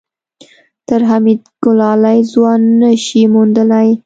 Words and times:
تر 0.87 1.01
حميد 1.09 1.41
ګلالی 1.63 2.19
ځوان 2.31 2.61
نه 2.81 2.91
شې 3.05 3.21
موندلی. 3.33 3.87